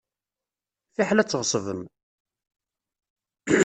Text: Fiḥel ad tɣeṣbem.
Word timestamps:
Fiḥel 0.95 1.21
ad 1.21 1.27
tɣeṣbem. 1.29 1.81